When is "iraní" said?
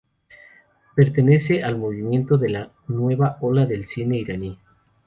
4.17-4.57